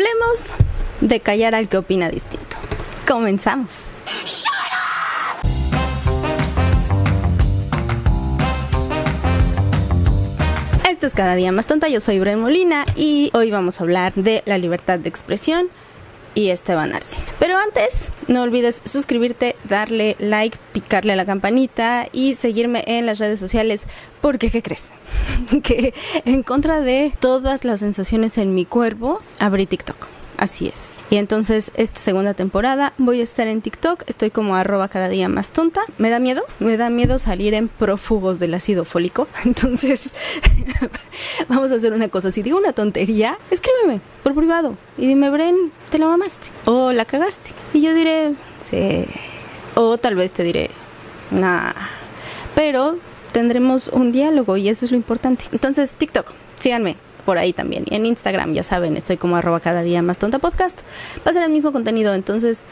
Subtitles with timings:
[0.00, 0.54] Hablemos
[1.02, 2.56] de callar al que opina distinto.
[3.06, 3.88] Comenzamos.
[10.88, 14.14] Esto es cada día más tonta, yo soy Bren Molina y hoy vamos a hablar
[14.14, 15.68] de la libertad de expresión
[16.34, 17.18] y Esteban Arce.
[17.38, 23.18] Pero antes, no olvides suscribirte, darle like, picarle a la campanita y seguirme en las
[23.18, 23.86] redes sociales.
[24.20, 24.92] Porque, ¿qué crees?
[25.62, 25.94] que
[26.24, 30.19] en contra de todas las sensaciones en mi cuerpo, abrí TikTok.
[30.40, 31.00] Así es.
[31.10, 34.04] Y entonces, esta segunda temporada voy a estar en TikTok.
[34.06, 35.82] Estoy como arroba cada día más tonta.
[35.98, 36.44] ¿Me da miedo?
[36.60, 39.28] Me da miedo salir en prófugos del ácido fólico.
[39.44, 40.14] Entonces,
[41.48, 42.32] vamos a hacer una cosa.
[42.32, 47.04] Si digo una tontería, escríbeme por privado y dime, Bren, te la mamaste o la
[47.04, 47.50] cagaste.
[47.74, 48.32] Y yo diré,
[48.70, 49.04] sí.
[49.74, 50.70] O tal vez te diré,
[51.30, 51.74] nah.
[52.54, 52.96] Pero
[53.32, 55.44] tendremos un diálogo y eso es lo importante.
[55.52, 57.84] Entonces, TikTok, síganme por ahí también.
[57.90, 60.80] En Instagram, ya saben, estoy como arroba cada día más tonta podcast.
[61.26, 62.64] Va el mismo contenido, entonces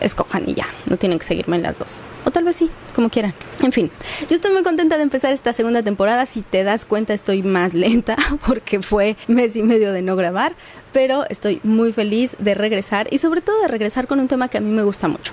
[0.00, 2.00] escojan y ya, no tienen que seguirme en las dos.
[2.24, 3.34] O tal vez sí, como quieran.
[3.62, 3.90] En fin,
[4.28, 6.26] yo estoy muy contenta de empezar esta segunda temporada.
[6.26, 8.16] Si te das cuenta, estoy más lenta
[8.46, 10.54] porque fue mes y medio de no grabar,
[10.92, 14.58] pero estoy muy feliz de regresar y sobre todo de regresar con un tema que
[14.58, 15.32] a mí me gusta mucho.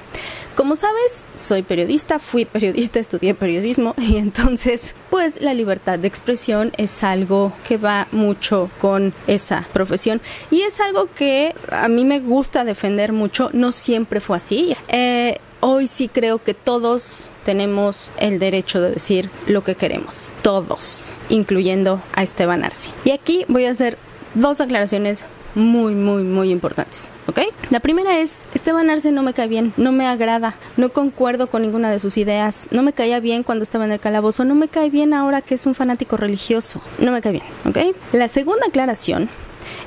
[0.56, 6.72] Como sabes, soy periodista, fui periodista, estudié periodismo y entonces pues la libertad de expresión
[6.78, 12.22] es algo que va mucho con esa profesión y es algo que a mí me
[12.22, 14.76] gusta defender mucho, no siempre fue así.
[14.88, 21.11] Eh, hoy sí creo que todos tenemos el derecho de decir lo que queremos, todos,
[21.30, 22.92] incluyendo a Esteban Arce.
[23.03, 23.98] Y aquí voy a hacer
[24.36, 27.39] dos aclaraciones muy, muy, muy importantes, ¿ok?
[27.70, 31.61] La primera es, Esteban Arce no me cae bien, no me agrada, no concuerdo con
[31.61, 34.67] ninguna de sus ideas, no me caía bien cuando estaba en el calabozo, no me
[34.67, 37.95] cae bien ahora que es un fanático religioso, no me cae bien, ¿ok?
[38.11, 39.30] La segunda aclaración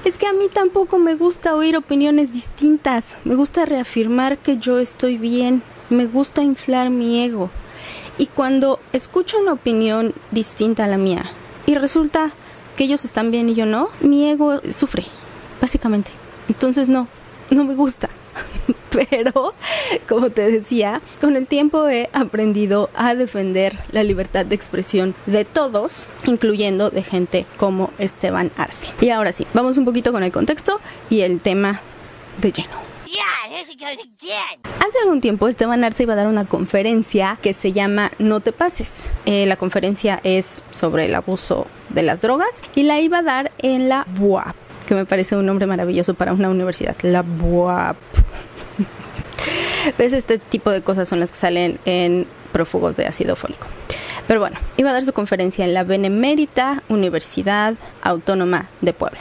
[0.05, 4.79] es que a mí tampoco me gusta oír opiniones distintas, me gusta reafirmar que yo
[4.79, 7.51] estoy bien, me gusta inflar mi ego.
[8.17, 11.31] Y cuando escucho una opinión distinta a la mía
[11.67, 12.33] y resulta
[12.77, 15.05] que ellos están bien y yo no, mi ego sufre,
[15.61, 16.11] básicamente.
[16.49, 17.09] Entonces no,
[17.51, 18.09] no me gusta.
[18.91, 19.55] Pero,
[20.09, 25.45] como te decía, con el tiempo he aprendido a defender la libertad de expresión de
[25.45, 28.93] todos, incluyendo de gente como Esteban Arce.
[29.01, 30.81] Y ahora sí, vamos un poquito con el contexto
[31.11, 31.81] y el tema
[32.41, 32.89] de lleno.
[34.87, 38.53] Hace algún tiempo Esteban Arce iba a dar una conferencia que se llama No te
[38.53, 39.11] pases.
[39.27, 43.53] Eh, la conferencia es sobre el abuso de las drogas y la iba a dar
[43.59, 47.99] en la BUAP que me parece un nombre maravilloso para una universidad, la BUAP.
[49.99, 50.15] ¿Ves?
[50.15, 53.67] Este tipo de cosas son las que salen en prófugos de ácido fólico.
[54.27, 59.19] Pero bueno, iba a dar su conferencia en la Benemérita Universidad Autónoma de Puebla.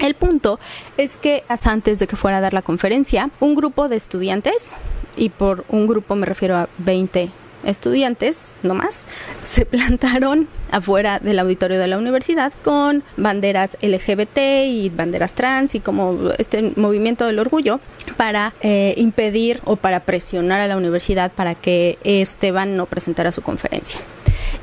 [0.00, 0.58] El punto
[0.96, 4.72] es que antes de que fuera a dar la conferencia, un grupo de estudiantes,
[5.16, 7.30] y por un grupo me refiero a 20
[7.64, 9.06] estudiantes, no más,
[9.42, 15.80] se plantaron afuera del auditorio de la universidad con banderas LGBT y banderas trans y
[15.80, 17.80] como este movimiento del orgullo
[18.16, 23.42] para eh, impedir o para presionar a la universidad para que Esteban no presentara su
[23.42, 24.00] conferencia.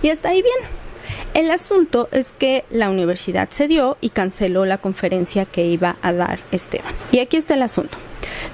[0.01, 0.55] Y está ahí bien.
[1.33, 6.39] El asunto es que la universidad cedió y canceló la conferencia que iba a dar
[6.51, 6.93] Esteban.
[7.11, 7.97] Y aquí está el asunto.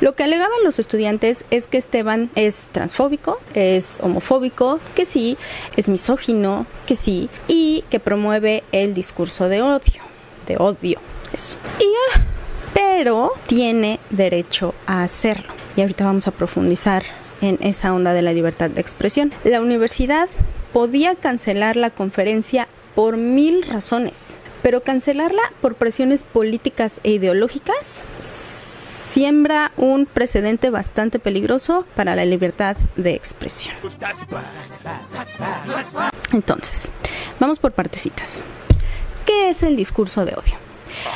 [0.01, 5.37] Lo que alegaban los estudiantes es que Esteban es transfóbico, es homofóbico, que sí,
[5.77, 10.01] es misógino, que sí, y que promueve el discurso de odio,
[10.47, 10.99] de odio,
[11.33, 11.57] eso.
[11.79, 11.85] Y
[12.73, 15.53] pero tiene derecho a hacerlo.
[15.75, 17.03] Y ahorita vamos a profundizar
[17.41, 19.33] en esa onda de la libertad de expresión.
[19.43, 20.29] La universidad
[20.71, 28.05] podía cancelar la conferencia por mil razones, pero cancelarla por presiones políticas e ideológicas
[29.13, 33.75] siembra un precedente bastante peligroso para la libertad de expresión.
[36.31, 36.89] Entonces,
[37.39, 38.41] vamos por partecitas.
[39.27, 40.55] ¿Qué es el discurso de odio?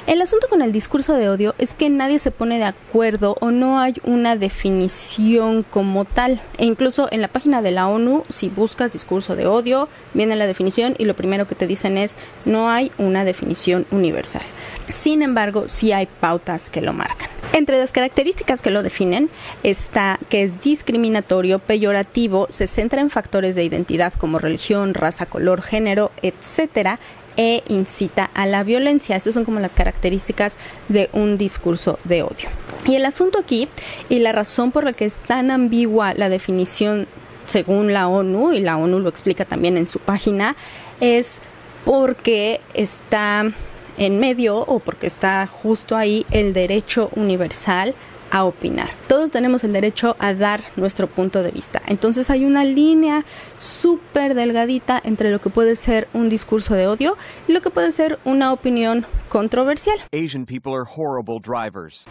[0.05, 3.49] El asunto con el discurso de odio es que nadie se pone de acuerdo o
[3.49, 6.39] no hay una definición como tal.
[6.59, 10.45] E incluso en la página de la ONU, si buscas discurso de odio, viene la
[10.45, 14.43] definición y lo primero que te dicen es no hay una definición universal.
[14.89, 17.29] Sin embargo, sí hay pautas que lo marcan.
[17.53, 19.29] Entre las características que lo definen
[19.63, 25.61] está que es discriminatorio, peyorativo, se centra en factores de identidad como religión, raza, color,
[25.61, 26.99] género, etcétera,
[27.35, 29.15] e incita a la violencia.
[29.15, 30.57] Esas son como las características
[30.89, 32.49] de un discurso de odio.
[32.85, 33.67] Y el asunto aquí,
[34.09, 37.07] y la razón por la que es tan ambigua la definición
[37.45, 40.55] según la ONU, y la ONU lo explica también en su página,
[40.99, 41.39] es
[41.85, 43.51] porque está
[43.97, 47.95] en medio o porque está justo ahí el derecho universal
[48.31, 48.89] a opinar.
[49.07, 51.81] Todos tenemos el derecho a dar nuestro punto de vista.
[51.87, 53.25] Entonces hay una línea
[53.57, 57.17] súper delgadita entre lo que puede ser un discurso de odio
[57.47, 59.97] y lo que puede ser una opinión controversial.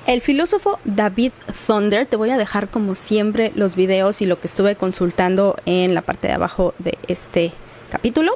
[0.07, 1.33] El filósofo David
[1.67, 5.95] Thunder, te voy a dejar como siempre los videos y lo que estuve consultando en
[5.95, 7.53] la parte de abajo de este
[7.91, 8.33] capítulo.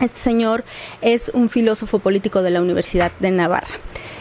[0.00, 0.64] Este señor
[1.02, 3.68] es un filósofo político de la Universidad de Navarra.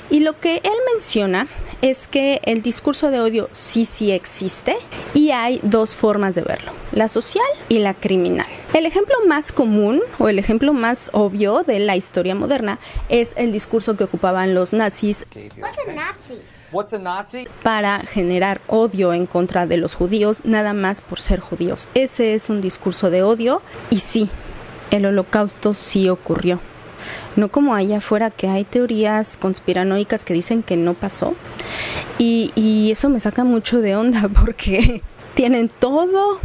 [0.09, 1.47] Y lo que él menciona
[1.81, 4.75] es que el discurso de odio sí sí existe
[5.13, 8.45] y hay dos formas de verlo, la social y la criminal.
[8.73, 12.79] El ejemplo más común o el ejemplo más obvio de la historia moderna
[13.09, 15.25] es el discurso que ocupaban los nazis.
[17.61, 21.87] Para generar odio en contra de los judíos, nada más por ser judíos.
[21.93, 24.29] Ese es un discurso de odio y sí,
[24.95, 26.59] el holocausto sí ocurrió
[27.35, 31.35] no como allá afuera que hay teorías conspiranoicas que dicen que no pasó.
[32.17, 35.01] Y, y eso me saca mucho de onda porque
[35.35, 36.39] tienen todo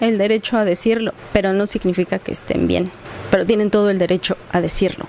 [0.00, 2.90] el derecho a decirlo, pero no significa que estén bien.
[3.30, 5.06] Pero tienen todo el derecho a decirlo.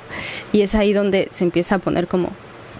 [0.51, 2.31] Y es ahí donde se empieza a poner como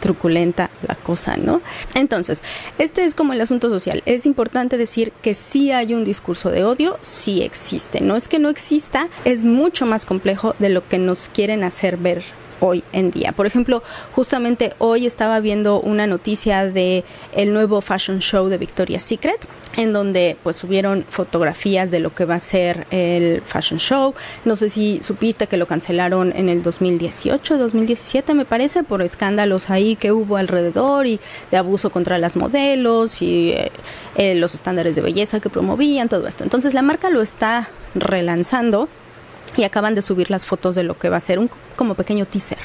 [0.08, 1.62] truculenta la cosa, ¿no?
[1.94, 2.42] Entonces,
[2.78, 4.04] este es como el asunto social.
[4.06, 8.00] Es importante decir que sí hay un discurso de odio, sí existe.
[8.00, 11.98] No es que no exista, es mucho más complejo de lo que nos quieren hacer
[11.98, 12.24] ver
[12.60, 13.32] hoy en día.
[13.32, 13.84] Por ejemplo,
[14.14, 19.94] justamente hoy estaba viendo una noticia de el nuevo fashion show de Victoria's Secret, en
[19.94, 24.14] donde pues subieron fotografías de lo que va a ser el fashion show.
[24.46, 29.70] No sé si supiste que lo cancelaron en el 2018, 2017 me parece, por escándalos
[29.70, 31.20] ahí que hubo alrededor y
[31.52, 33.72] de abuso contra las modelos y eh,
[34.16, 36.44] eh, los estándares de belleza que promovían, todo esto.
[36.44, 38.90] Entonces la marca lo está relanzando
[39.56, 42.26] y acaban de subir las fotos de lo que va a ser un como pequeño
[42.26, 42.58] teaser.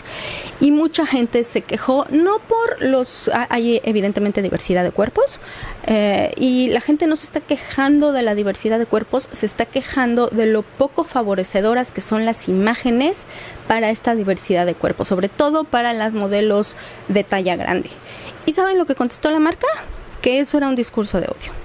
[0.60, 5.40] Y mucha gente se quejó, no por los, hay evidentemente diversidad de cuerpos,
[5.86, 9.66] eh, y la gente no se está quejando de la diversidad de cuerpos, se está
[9.66, 13.26] quejando de lo poco favorecedoras que son las imágenes
[13.68, 16.76] para esta diversidad de cuerpos, sobre todo para las modelos
[17.08, 17.90] de talla grande.
[18.46, 19.66] ¿Y saben lo que contestó la marca?
[20.20, 21.61] Que eso era un discurso de odio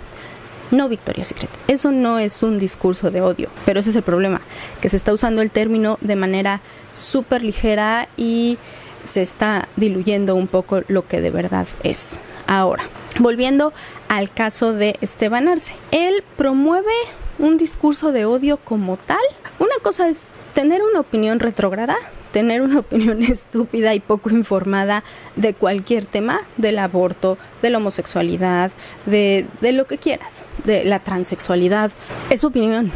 [0.72, 1.50] no Victoria's Secret.
[1.68, 4.42] Eso no es un discurso de odio, pero ese es el problema,
[4.82, 6.62] que se está usando el término de manera
[6.92, 8.58] súper ligera y
[9.04, 12.20] se está diluyendo un poco lo que de verdad es.
[12.48, 12.84] Ahora,
[13.20, 13.74] volviendo
[14.10, 16.94] al caso de Esteban Arce, él promueve
[17.40, 19.18] un discurso de odio como tal.
[19.60, 21.98] Una cosa es tener una opinión retrógrada
[22.32, 25.04] tener una opinión estúpida y poco informada
[25.36, 28.72] de cualquier tema, del aborto, de la homosexualidad,
[29.06, 31.92] de, de lo que quieras, de la transexualidad.
[32.30, 32.92] Es opinión.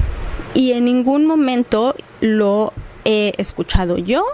[0.53, 2.73] Y en ningún momento lo
[3.05, 4.25] he escuchado yo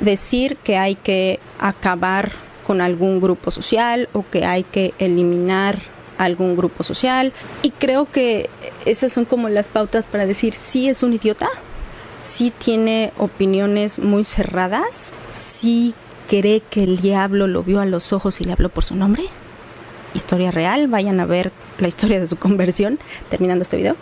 [0.00, 2.32] decir que hay que acabar
[2.66, 5.78] con algún grupo social o que hay que eliminar
[6.18, 7.32] algún grupo social.
[7.62, 8.50] Y creo que
[8.84, 11.48] esas son como las pautas para decir si es un idiota
[12.20, 15.94] sí tiene opiniones muy cerradas, sí
[16.28, 19.24] cree que el diablo lo vio a los ojos y le habló por su nombre.
[20.14, 22.98] Historia real, vayan a ver la historia de su conversión
[23.30, 23.96] terminando este video.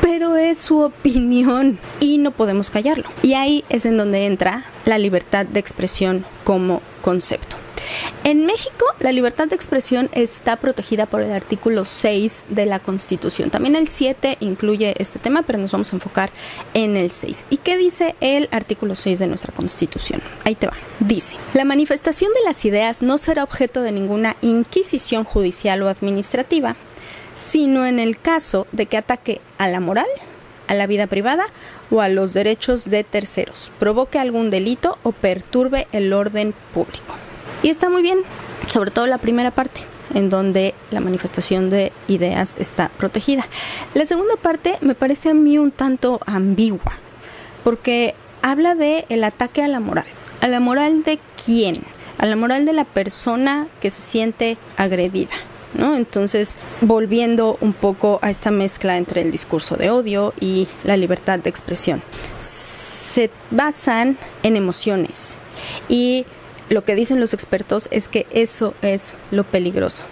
[0.00, 3.08] Pero es su opinión y no podemos callarlo.
[3.22, 7.56] Y ahí es en donde entra la libertad de expresión como concepto.
[8.24, 13.50] En México, la libertad de expresión está protegida por el artículo 6 de la Constitución.
[13.50, 16.30] También el 7 incluye este tema, pero nos vamos a enfocar
[16.72, 17.46] en el 6.
[17.50, 20.22] ¿Y qué dice el artículo 6 de nuestra Constitución?
[20.44, 20.74] Ahí te va.
[21.00, 26.76] Dice, la manifestación de las ideas no será objeto de ninguna inquisición judicial o administrativa,
[27.34, 30.06] sino en el caso de que ataque a la moral,
[30.66, 31.46] a la vida privada
[31.90, 37.14] o a los derechos de terceros, provoque algún delito o perturbe el orden público.
[37.64, 38.18] Y está muy bien,
[38.66, 39.80] sobre todo la primera parte
[40.12, 43.46] en donde la manifestación de ideas está protegida.
[43.94, 46.92] La segunda parte me parece a mí un tanto ambigua,
[47.64, 50.04] porque habla de el ataque a la moral.
[50.42, 51.80] ¿A la moral de quién?
[52.18, 55.32] A la moral de la persona que se siente agredida.
[55.72, 55.96] ¿No?
[55.96, 61.38] Entonces, volviendo un poco a esta mezcla entre el discurso de odio y la libertad
[61.38, 62.02] de expresión,
[62.40, 65.38] se basan en emociones
[65.88, 66.26] y
[66.68, 70.04] lo que dicen los expertos es que eso es lo peligroso.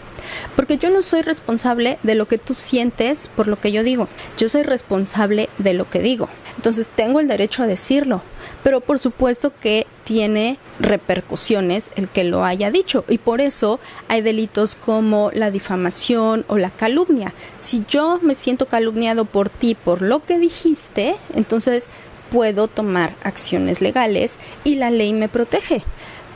[0.56, 4.08] Porque yo no soy responsable de lo que tú sientes por lo que yo digo.
[4.38, 6.28] Yo soy responsable de lo que digo.
[6.56, 8.22] Entonces tengo el derecho a decirlo.
[8.62, 13.04] Pero por supuesto que tiene repercusiones el que lo haya dicho.
[13.08, 17.34] Y por eso hay delitos como la difamación o la calumnia.
[17.58, 21.88] Si yo me siento calumniado por ti por lo que dijiste, entonces
[22.30, 25.82] puedo tomar acciones legales y la ley me protege.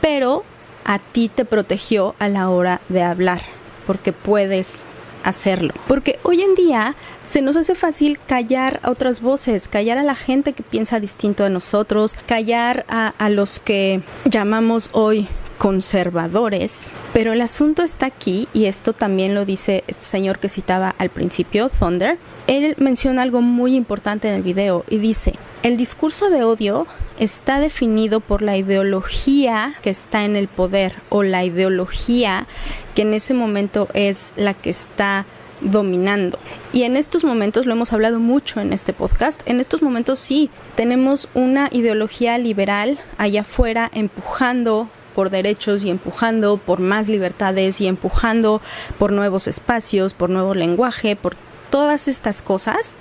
[0.01, 0.43] Pero
[0.85, 3.41] a ti te protegió a la hora de hablar,
[3.85, 4.85] porque puedes
[5.23, 5.73] hacerlo.
[5.87, 6.95] Porque hoy en día
[7.27, 11.43] se nos hace fácil callar a otras voces, callar a la gente que piensa distinto
[11.43, 15.27] a nosotros, callar a, a los que llamamos hoy
[15.57, 20.95] conservadores, pero el asunto está aquí y esto también lo dice este señor que citaba
[20.97, 22.17] al principio, Thunder.
[22.45, 25.33] Él menciona algo muy importante en el video y dice,
[25.63, 26.87] el discurso de odio
[27.19, 32.47] está definido por la ideología que está en el poder o la ideología
[32.93, 35.25] que en ese momento es la que está
[35.61, 36.37] dominando.
[36.71, 40.51] Y en estos momentos, lo hemos hablado mucho en este podcast, en estos momentos sí,
[40.75, 47.87] tenemos una ideología liberal allá afuera empujando por derechos y empujando por más libertades y
[47.87, 48.61] empujando
[48.99, 51.35] por nuevos espacios, por nuevo lenguaje, por
[51.71, 52.95] todas estas cosas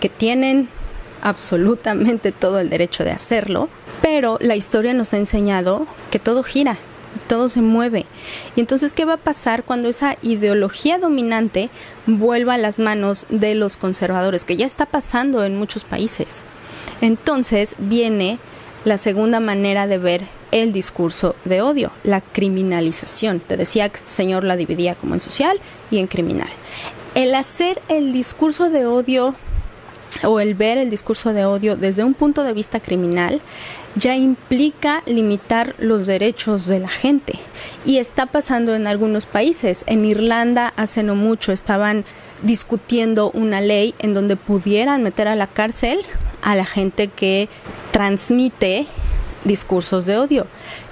[0.00, 0.68] que tienen
[1.22, 3.68] absolutamente todo el derecho de hacerlo,
[4.02, 6.78] pero la historia nos ha enseñado que todo gira,
[7.28, 8.06] todo se mueve.
[8.54, 11.70] Y entonces, ¿qué va a pasar cuando esa ideología dominante
[12.06, 16.44] vuelva a las manos de los conservadores, que ya está pasando en muchos países?
[17.00, 18.38] Entonces viene
[18.84, 23.40] la segunda manera de ver el discurso de odio, la criminalización.
[23.40, 26.48] Te decía que este señor la dividía como en social y en criminal.
[27.14, 29.34] El hacer el discurso de odio
[30.24, 33.40] o el ver el discurso de odio desde un punto de vista criminal
[33.96, 37.38] ya implica limitar los derechos de la gente.
[37.84, 39.84] Y está pasando en algunos países.
[39.86, 42.04] En Irlanda hace no mucho estaban
[42.42, 46.00] discutiendo una ley en donde pudieran meter a la cárcel
[46.42, 47.48] a la gente que
[47.90, 48.86] transmite
[49.44, 50.46] discursos de odio.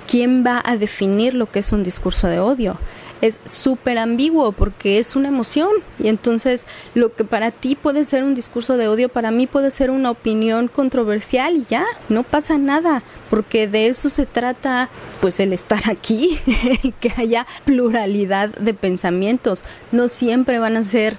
[0.06, 2.78] ¿Quién va a definir lo que es un discurso de odio?
[3.24, 5.70] Es súper ambiguo porque es una emoción.
[5.98, 9.70] Y entonces lo que para ti puede ser un discurso de odio, para mí puede
[9.70, 14.90] ser una opinión controversial y ya, no pasa nada, porque de eso se trata
[15.22, 16.38] pues el estar aquí,
[17.00, 21.16] que haya pluralidad de pensamientos, no siempre van a ser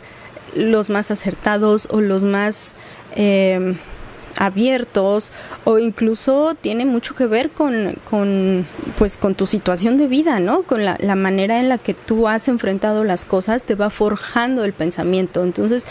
[0.53, 2.75] los más acertados o los más...
[3.15, 3.75] Eh,
[4.37, 5.31] abiertos
[5.63, 8.65] o incluso tiene mucho que ver con, con
[8.97, 10.63] pues con tu situación de vida, ¿no?
[10.63, 14.63] Con la, la, manera en la que tú has enfrentado las cosas te va forjando
[14.63, 15.43] el pensamiento.
[15.43, 15.85] Entonces,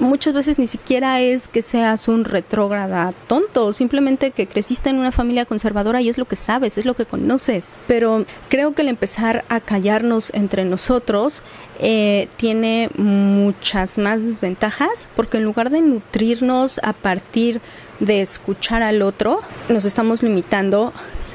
[0.00, 5.12] muchas veces ni siquiera es que seas un retrógrada tonto, simplemente que creciste en una
[5.12, 7.68] familia conservadora y es lo que sabes, es lo que conoces.
[7.86, 11.42] Pero creo que el empezar a callarnos entre nosotros
[11.80, 17.60] eh, tiene muchas más desventajas porque en lugar de nutrirnos a partir
[18.00, 20.92] de escuchar al otro, nos estamos limitando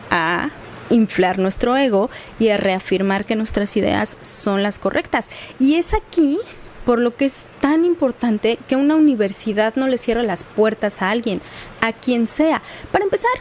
[0.10, 0.50] a
[0.90, 5.30] inflar nuestro ego y a reafirmar que nuestras ideas son las correctas.
[5.60, 6.40] Y es aquí
[6.86, 11.10] por lo que es tan importante que una universidad no le cierre las puertas a
[11.10, 11.42] alguien,
[11.82, 12.62] a quien sea.
[12.92, 13.32] Para empezar,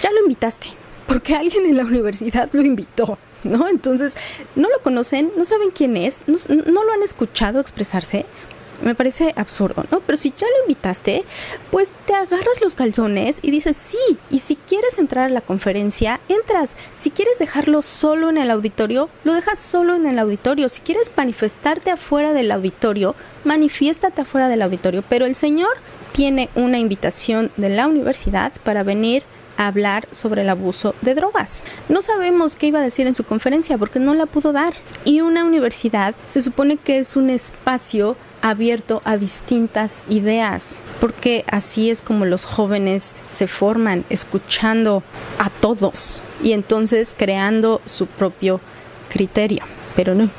[0.00, 0.68] ya lo invitaste,
[1.06, 3.18] porque alguien en la universidad lo invitó.
[3.44, 3.68] ¿No?
[3.68, 4.16] Entonces,
[4.56, 8.26] no lo conocen, no saben quién es, no, no lo han escuchado expresarse,
[8.82, 10.00] me parece absurdo, ¿no?
[10.00, 11.24] Pero si ya lo invitaste,
[11.70, 14.18] pues te agarras los calzones y dices sí.
[14.30, 16.74] Y si quieres entrar a la conferencia, entras.
[16.96, 20.68] Si quieres dejarlo solo en el auditorio, lo dejas solo en el auditorio.
[20.68, 23.14] Si quieres manifestarte afuera del auditorio,
[23.44, 25.02] manifiéstate afuera del auditorio.
[25.08, 25.76] Pero el Señor
[26.12, 29.24] tiene una invitación de la universidad para venir
[29.56, 31.62] a hablar sobre el abuso de drogas.
[31.88, 34.74] No sabemos qué iba a decir en su conferencia porque no la pudo dar.
[35.04, 38.16] Y una universidad se supone que es un espacio
[38.50, 45.02] abierto a distintas ideas, porque así es como los jóvenes se forman, escuchando
[45.38, 48.60] a todos y entonces creando su propio
[49.08, 49.62] criterio.
[49.94, 50.30] Pero no,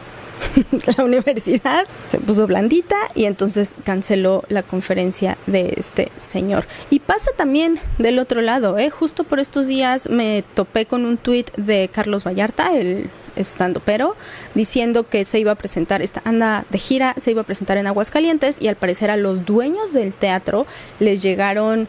[0.97, 6.67] la universidad se puso blandita y entonces canceló la conferencia de este señor.
[6.89, 8.89] Y pasa también del otro lado, ¿eh?
[8.89, 14.15] justo por estos días me topé con un tuit de Carlos Vallarta, el estando pero
[14.56, 17.88] diciendo que se iba a presentar esta anda de gira se iba a presentar en
[17.88, 20.65] Aguascalientes y al parecer a los dueños del teatro
[21.00, 21.88] les llegaron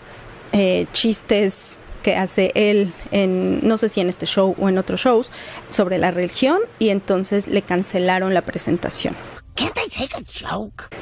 [0.53, 5.01] eh, chistes que hace él en, no sé si en este show o en otros
[5.01, 5.31] shows,
[5.69, 9.15] sobre la religión y entonces le cancelaron la presentación.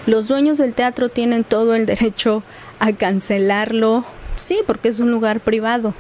[0.07, 2.43] Los dueños del teatro tienen todo el derecho
[2.79, 4.05] a cancelarlo,
[4.37, 5.95] sí, porque es un lugar privado.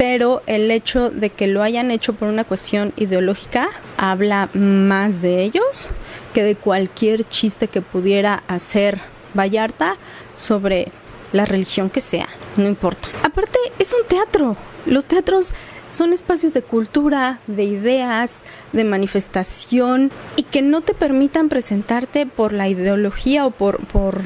[0.00, 5.42] Pero el hecho de que lo hayan hecho por una cuestión ideológica habla más de
[5.42, 5.90] ellos
[6.32, 8.98] que de cualquier chiste que pudiera hacer
[9.34, 9.98] Vallarta
[10.36, 10.88] sobre
[11.32, 13.08] la religión que sea, no importa.
[13.24, 14.56] Aparte, es un teatro.
[14.86, 15.52] Los teatros
[15.90, 18.40] son espacios de cultura, de ideas,
[18.72, 24.22] de manifestación y que no te permitan presentarte por la ideología o por, por,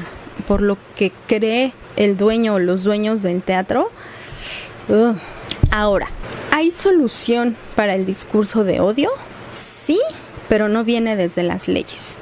[0.47, 3.91] por lo que cree el dueño o los dueños del teatro.
[5.71, 6.09] Ahora,
[6.51, 9.09] ¿hay solución para el discurso de odio?
[9.51, 9.99] Sí,
[10.49, 12.17] pero no viene desde las leyes.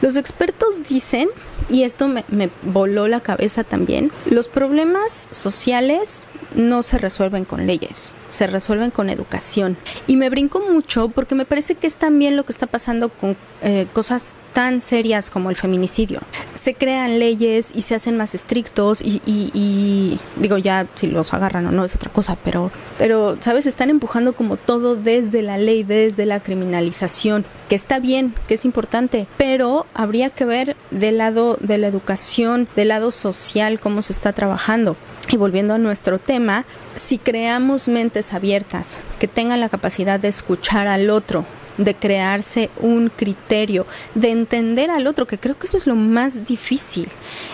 [0.00, 1.28] Los expertos dicen,
[1.68, 8.12] y esto me, voló la cabeza también, los problemas sociales no se resuelven con leyes,
[8.28, 9.76] se resuelven con educación.
[10.06, 13.36] Y me brinco mucho porque me parece que es también lo que está pasando con
[13.62, 16.20] eh, cosas tan serias como el feminicidio.
[16.54, 21.34] Se crean leyes y se hacen más estrictos y, y, y, digo ya si los
[21.34, 23.66] agarran o no es otra cosa, pero, pero, ¿sabes?
[23.66, 28.64] Están empujando como todo desde la ley, desde la criminalización, que está bien, que es
[28.64, 34.14] importante, pero habría que ver del lado de la educación, del lado social, cómo se
[34.14, 34.96] está trabajando.
[35.28, 36.64] Y volviendo a nuestro tema,
[36.96, 41.44] si creamos mentes abiertas que tengan la capacidad de escuchar al otro,
[41.78, 46.46] de crearse un criterio, de entender al otro, que creo que eso es lo más
[46.46, 47.08] difícil.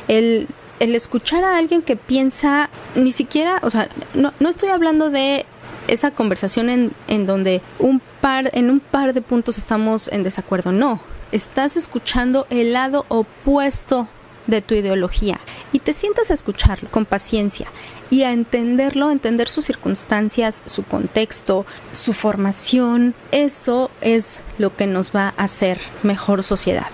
[0.09, 0.47] El,
[0.81, 5.45] el escuchar a alguien que piensa, ni siquiera, o sea, no, no estoy hablando de
[5.89, 10.73] esa conversación en, en donde un par, en un par de puntos estamos en desacuerdo,
[10.73, 11.01] no.
[11.33, 14.07] Estás escuchando el lado opuesto
[14.47, 15.41] de tu ideología
[15.73, 17.69] y te sientas a escucharlo con paciencia
[18.11, 25.17] y a entenderlo, entender sus circunstancias, su contexto, su formación, eso es lo que nos
[25.17, 26.89] va a hacer mejor sociedad.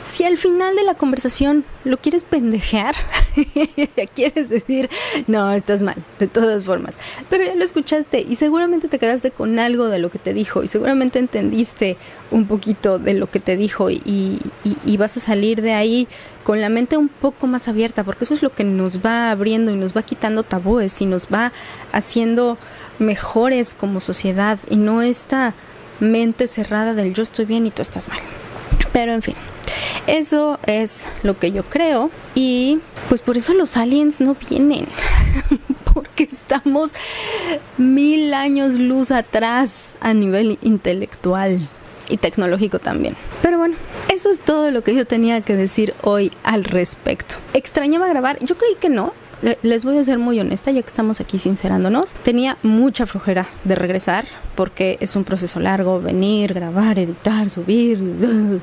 [0.00, 2.94] Si al final de la conversación lo quieres pendejear,
[4.14, 4.88] quieres decir,
[5.26, 6.94] no, estás mal, de todas formas,
[7.28, 10.62] pero ya lo escuchaste y seguramente te quedaste con algo de lo que te dijo
[10.62, 11.96] y seguramente entendiste
[12.30, 14.38] un poquito de lo que te dijo y
[14.98, 16.08] vas a salir de ahí
[16.44, 19.72] con la mente un poco más abierta, porque eso es lo que nos va abriendo
[19.72, 21.52] y nos va quitando tabúes y nos va
[21.92, 22.58] haciendo
[22.98, 25.54] mejores como sociedad y no esta
[26.00, 28.18] mente cerrada del yo estoy bien y tú estás mal.
[28.92, 29.34] Pero en fin,
[30.06, 34.86] eso es lo que yo creo y pues por eso los aliens no vienen.
[35.92, 36.94] Porque estamos
[37.78, 41.68] mil años luz atrás a nivel intelectual
[42.08, 43.16] y tecnológico también.
[43.42, 43.76] Pero bueno,
[44.20, 47.36] eso es todo lo que yo tenía que decir hoy al respecto.
[47.54, 48.36] ¿Extrañaba grabar?
[48.44, 49.14] Yo creí que no,
[49.62, 53.76] les voy a ser muy honesta, ya que estamos aquí sincerándonos, tenía mucha flojera de
[53.76, 58.60] regresar porque es un proceso largo, venir, grabar, editar, subir.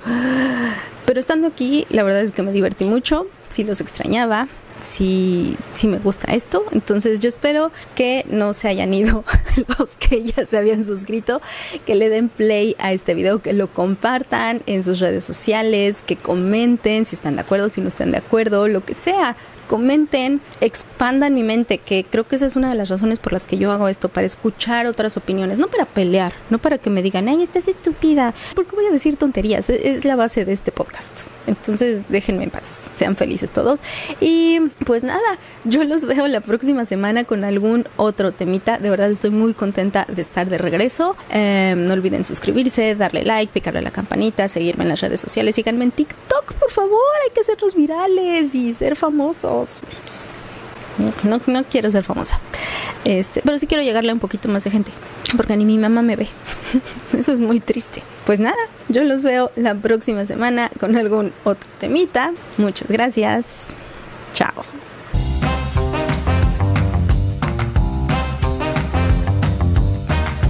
[1.08, 4.48] Pero estando aquí, la verdad es que me divertí mucho, sí los extrañaba,
[4.80, 6.64] si, si me gusta esto.
[6.72, 9.24] Entonces yo espero que no se hayan ido
[9.80, 11.42] los que ya se habían suscrito,
[11.86, 16.16] que le den play a este video, que lo compartan en sus redes sociales, que
[16.16, 19.36] comenten si están de acuerdo, si no están de acuerdo, lo que sea
[19.68, 23.46] comenten, expandan mi mente, que creo que esa es una de las razones por las
[23.46, 27.02] que yo hago esto, para escuchar otras opiniones, no para pelear, no para que me
[27.02, 31.14] digan, ay, estás estúpida, porque voy a decir tonterías, es la base de este podcast.
[31.48, 33.80] Entonces, déjenme en paz, sean felices todos.
[34.20, 38.78] Y pues nada, yo los veo la próxima semana con algún otro temita.
[38.80, 41.16] De verdad estoy muy contenta de estar de regreso.
[41.32, 45.56] Eh, no olviden suscribirse, darle like, picarle a la campanita, seguirme en las redes sociales,
[45.56, 48.96] síganme en TikTok, por favor, hay que hacerlos virales y ser
[51.24, 52.40] No, no quiero ser famosa.
[53.06, 54.92] Este, pero sí quiero llegarle a un poquito más de gente.
[55.36, 56.28] Porque ni mi mamá me ve.
[57.18, 58.04] Eso es muy triste.
[58.26, 58.58] Pues nada,
[58.90, 62.34] yo los veo la próxima semana con algún otro temita.
[62.58, 63.68] Muchas gracias.
[64.34, 64.87] Chao.